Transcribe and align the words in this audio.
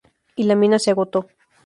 Y 0.35 0.45
la 0.45 0.55
mina 0.55 0.79
se 0.79 0.89
agotó. 0.89 1.27